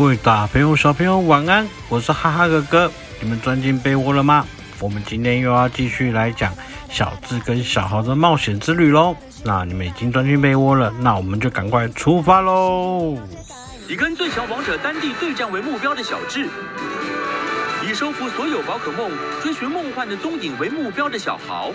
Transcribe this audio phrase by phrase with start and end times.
[0.00, 1.68] 各位大朋友、小朋友，晚安！
[1.90, 2.90] 我是哈哈哥哥，
[3.20, 4.46] 你们钻进被窝了吗？
[4.78, 6.54] 我们今天又要继续来讲
[6.88, 9.14] 小智跟小豪的冒险之旅喽。
[9.44, 13.18] 那你们已经钻进被窝了，那我们就赶快出发喽！
[13.90, 16.48] 以跟最强王者丹帝对战为目标的小智，
[17.86, 19.10] 以收服所有宝可梦、
[19.42, 21.72] 追寻梦幻的踪影为目标的小豪，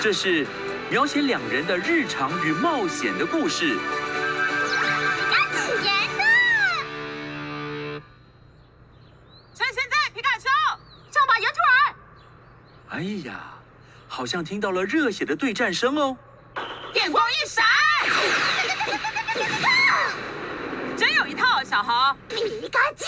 [0.00, 0.44] 这是
[0.90, 3.78] 描写两人的日常与冒险的故事。
[12.98, 13.54] 哎呀，
[14.08, 16.16] 好像听到了热血的对战声哦！
[16.92, 17.64] 电光一闪，
[20.96, 22.16] 真有一套，小豪！
[22.28, 23.06] 皮卡丘，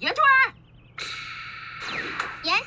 [0.00, 0.52] 炎兔儿，
[2.42, 2.66] 炎兔，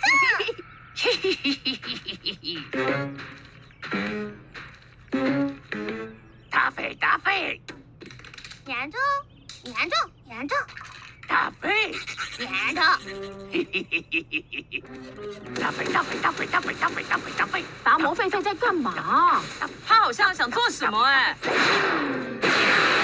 [6.50, 7.62] 大飞大飞，
[8.68, 8.98] 炎兔，
[9.66, 10.56] 炎兔，炎兔。
[12.32, 13.14] 大飞，
[13.52, 13.62] 炎
[15.16, 19.42] 兔，大飞大飞大飞大飞大飞大飞大飞，达摩狒狒在干嘛？
[19.86, 21.36] 他好像想做什么哎！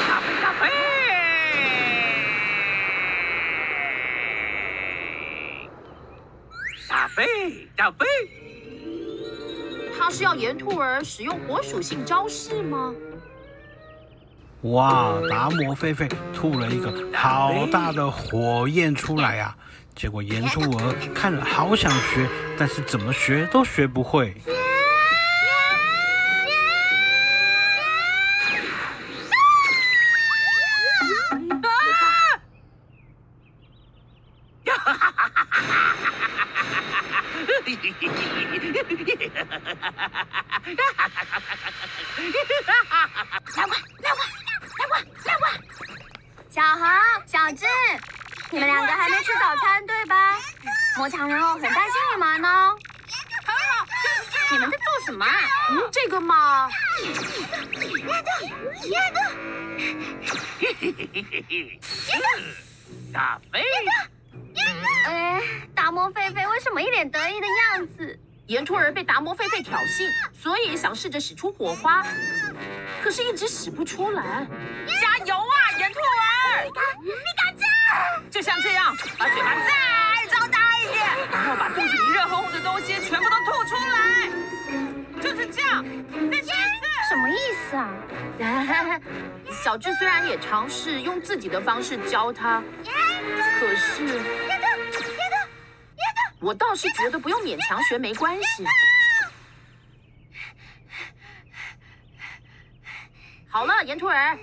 [0.07, 0.69] 大飞大飞，
[6.87, 8.05] 大飞大飞，
[9.97, 12.93] 他是要岩兔儿使用火属性招式吗？
[14.63, 15.13] 哇！
[15.29, 19.57] 达摩狒狒吐了一个好大的火焰出来呀、啊！
[19.95, 22.27] 结果炎兔儿看了好想学，
[22.57, 24.35] 但是怎么学都学不会。
[34.65, 35.75] 哈哈哈哈哈
[43.55, 43.87] 哈
[46.57, 46.87] 小豪、
[47.27, 47.65] 小智，
[48.49, 50.33] 你们两个还没吃早餐对吧？
[50.97, 52.75] 魔强人偶很担心你们呢。
[54.49, 55.35] 你们在做什么啊？
[55.69, 56.67] 嗯，这个嘛。
[63.13, 63.63] 大飞，
[65.05, 65.39] 哎，
[65.75, 68.19] 达摩狒狒为什么一脸得意的样子？
[68.47, 72.03] 岩兔儿被达摩狒狒挑衅，所以想试着使出火花，
[73.03, 74.47] 可是一直使不出来。
[74.99, 76.26] 加油啊，岩兔儿！
[76.63, 76.69] 皮
[77.35, 77.61] 卡丘，
[78.29, 83.97] 就像这样，把嘴巴再张大一点，然后把肚子里热烘烘的东西全部都吐出来。
[85.21, 85.83] 就是这样，
[86.31, 86.87] 再试一次。
[87.09, 87.37] 什么意
[87.69, 87.89] 思啊？
[89.63, 92.61] 小智虽然也尝试用自己的方式教他，
[93.59, 94.19] 可是。
[96.39, 98.65] 我倒是觉得不用勉强学没关系。
[103.49, 104.37] 好了，岩兔儿。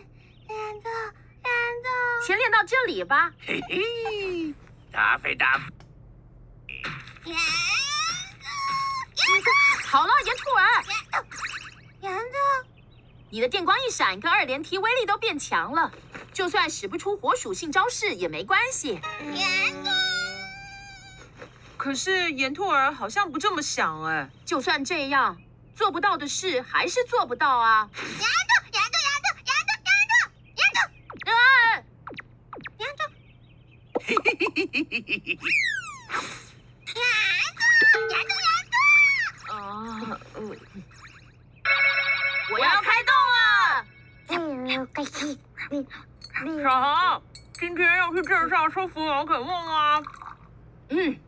[2.26, 3.30] 先练到这里吧。
[3.46, 4.54] 嘿嘿，
[4.90, 5.64] 大飞大飞。
[7.24, 7.42] 炎兔。
[9.86, 10.82] 好了，炎兔儿。
[10.82, 11.16] 炎兔，
[12.00, 12.34] 炎兔。
[13.30, 15.92] 你的电光一闪跟二连踢威力都变强了，
[16.32, 19.00] 就算使不出火属性招式也没关系。
[19.34, 19.90] 炎兔。
[21.76, 25.36] 可是炎兔儿好像不这么想哎，就算这样，
[25.74, 27.90] 做不到的事还是做不到啊！
[27.94, 28.18] 炎兔，
[28.72, 28.96] 炎兔，
[29.44, 30.08] 炎兔，炎兔，
[30.56, 30.80] 炎兔，
[31.26, 31.36] 炎
[32.16, 32.24] 兔，
[32.78, 33.02] 炎兔，
[34.00, 34.72] 嘿嘿嘿嘿嘿嘿嘿！
[34.72, 34.83] 炎兔，炎兔，炎兔！
[42.52, 43.84] 我要开动了！
[46.62, 47.20] 小豪，
[47.54, 50.00] 今天要去镇上收服宝可梦啊！
[50.90, 51.18] 嗯。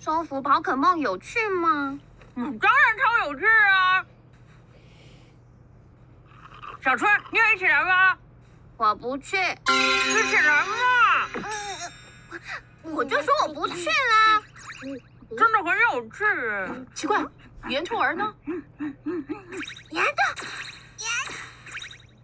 [0.00, 1.98] 收服宝可梦有趣吗？
[2.36, 4.06] 嗯，当然超有趣啊！
[6.82, 8.16] 小春，你也一起来吧。
[8.78, 9.36] 我不去。
[9.36, 11.28] 一起来嘛！
[12.94, 14.42] 我就说我不去啦。
[15.36, 16.24] 真的很有趣。
[16.94, 17.22] 奇怪，
[17.68, 18.34] 岩兔儿呢？
[18.46, 18.54] 炎
[20.04, 20.46] 兔，
[20.98, 21.32] 炎兔，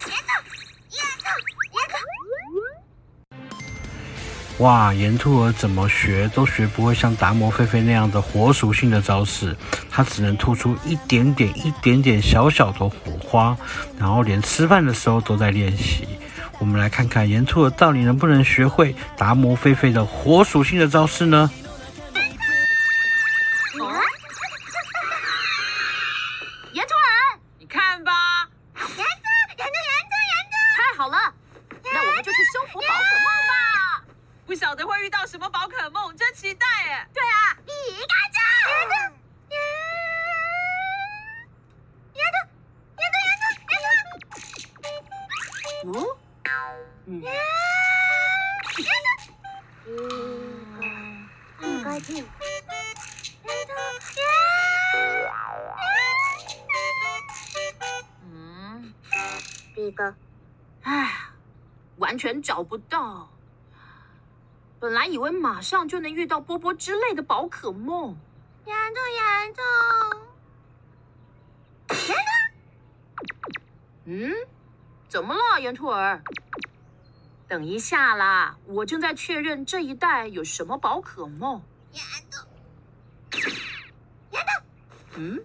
[0.07, 0.33] 炎兔，
[0.91, 1.27] 炎兔，
[1.73, 1.95] 炎兔。
[4.59, 9.57] 哇，岩兔儿怎么学都学不会像达摩狒狒那样的火属性的招式，
[9.91, 13.57] 它只能吐出一点点、一点点小小的火花，
[13.99, 16.07] 然后连吃饭的时候都在练习。
[16.65, 21.51] 我们来看看炎兔儿到底能不能学会达摩狒狒的火属性的招式呢？
[26.73, 29.05] 炎兔儿，你看吧，炎兔，炎兔，
[29.59, 31.35] 炎兔，炎兔，太好了，
[31.93, 34.03] 那我们就去收服宝可梦吧。
[34.47, 37.07] 不晓得会遇到什么宝可梦，真期待哎！
[37.13, 37.73] 对啊，皮
[38.09, 38.41] 卡丘，
[45.93, 46.24] 炎
[47.07, 47.23] 嗯。
[49.87, 51.29] 嗯。
[51.61, 52.25] 一个，一个，
[58.23, 58.95] 嗯，
[59.77, 60.15] 一个，
[60.83, 61.13] 唉，
[61.97, 63.29] 完全找不到。
[64.81, 68.17] 本来以为马上就能遇到波波之类的宝可梦。
[68.67, 69.63] 严重，严重，
[71.91, 72.17] 严重。
[74.07, 74.33] 嗯，
[75.09, 76.23] 怎么了，圆兔儿？
[77.55, 81.63] 等一下啦，我正在确认这一带有什么宝可梦。
[81.93, 82.45] 严重，
[84.33, 84.53] 严重。
[85.15, 85.45] 嗯。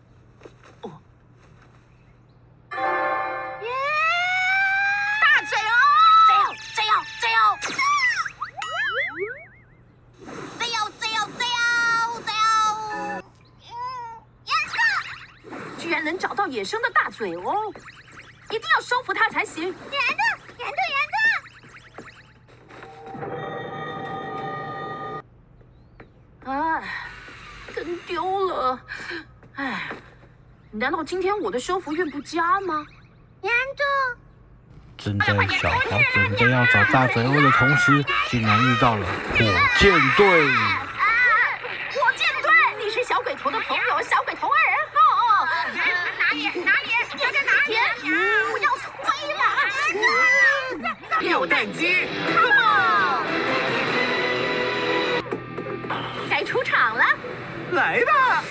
[16.01, 17.53] 能找到野生的大嘴哦，
[18.50, 19.75] 一定要收服它才行。
[30.80, 32.86] 难道今天我的收服运不佳吗？
[33.42, 33.86] 严重！
[34.98, 35.26] 正在
[35.58, 39.38] 小豪准备要找大嘴鸥的同时，竟然遇到了火
[39.78, 40.48] 箭队。
[41.92, 42.50] 火箭队，
[42.81, 44.56] 你是小鬼头的朋友，小鬼头二。
[46.18, 46.44] 哪里？
[46.64, 46.88] 哪里？
[47.14, 47.76] 你在哪里？
[48.50, 48.72] 不要
[49.04, 49.04] 推
[49.36, 49.44] 了！
[51.20, 53.28] 扭蛋机，Come on！
[56.30, 57.04] 该出场了，
[57.74, 58.42] 来吧！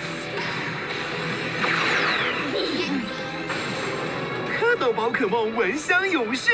[4.79, 6.53] 蝌蚪宝可梦闻香勇士，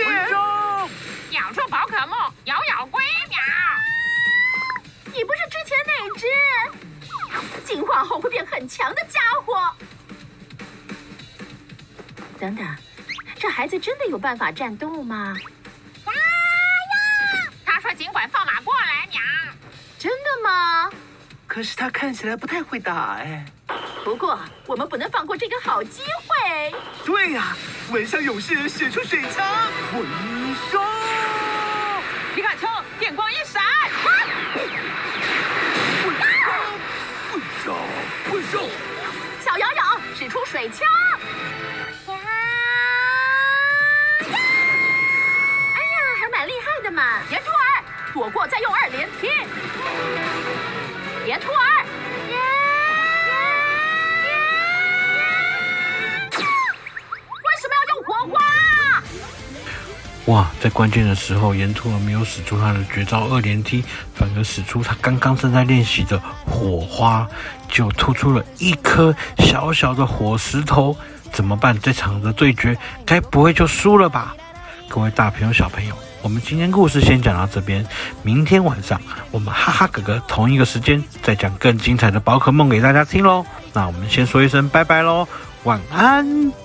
[1.29, 3.37] 咬住宝可梦，咬咬龟鸟。
[5.13, 6.25] 你不是之前那只
[7.63, 9.71] 进化后会变很强的家伙？
[12.39, 12.65] 等等，
[13.35, 15.35] 这孩子真的有办法战斗吗？
[16.07, 17.47] 呀呀！
[17.63, 19.21] 他说：“尽管放马过来，鸟。”
[19.99, 20.89] 真的吗？
[21.45, 23.45] 可是他看起来不太会打哎。
[24.03, 26.73] 不过我们不能放过这个好机会。
[27.03, 27.55] 对呀，
[27.91, 29.45] 蚊香勇士使出水枪，
[29.93, 30.03] 蚊
[30.71, 30.81] 烧，
[32.33, 32.67] 皮卡丘
[32.99, 33.67] 电光一闪，啊，
[34.53, 34.63] 鬼，
[36.03, 36.11] 鬼，
[37.31, 37.71] 鬼，小
[38.29, 38.41] 怪，
[39.39, 40.79] 小摇摇使出水枪。
[42.07, 42.13] 哎
[45.79, 45.85] 呀，
[46.19, 47.83] 还蛮厉害的嘛，别吐啊，
[48.13, 49.29] 躲过再用二连踢。
[51.23, 51.64] 别吐啊。
[60.25, 63.83] 哇，在关键的时候，岩兔儿没有使出他的绝招二连踢，
[64.15, 67.27] 反而使出他刚刚正在练习的火花，
[67.69, 70.97] 就突出了一颗小小的火石头。
[71.31, 71.77] 怎么办？
[71.79, 72.75] 这场的对决，
[73.05, 74.35] 该不会就输了吧？
[74.87, 75.93] 各位大朋友、小朋友。
[76.21, 77.85] 我们今天故事先讲到这边，
[78.23, 78.99] 明天晚上
[79.29, 83.45] 我们哈哈哥哥同一个时间再讲更精彩的宝可梦给大家听喽。
[83.73, 85.27] 那我们先说一声拜拜喽，
[85.65, 86.64] 晚安。